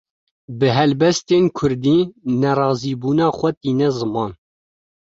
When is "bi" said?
0.57-0.67